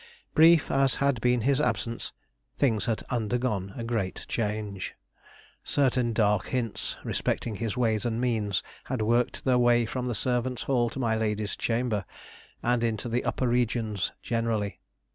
Brief 0.33 0.71
as 0.71 0.95
had 0.95 1.21
been 1.21 1.41
his 1.41 1.61
absence, 1.61 2.11
things 2.57 2.85
had 2.85 3.03
undergone 3.11 3.73
a 3.77 3.83
great 3.83 4.25
change. 4.27 4.95
Certain 5.63 6.11
dark 6.11 6.47
hints 6.47 6.97
respecting 7.03 7.57
his 7.57 7.77
ways 7.77 8.03
and 8.03 8.19
means 8.19 8.63
had 8.85 9.03
worked 9.03 9.45
their 9.45 9.59
way 9.59 9.85
from 9.85 10.07
the 10.07 10.15
servants' 10.15 10.63
hall 10.63 10.89
to 10.89 10.97
my 10.97 11.15
lady's 11.15 11.55
chamber, 11.55 12.03
and 12.63 12.83
into 12.83 13.07
the 13.07 13.23
upper 13.23 13.47
regions 13.47 14.11
generally. 14.23 14.79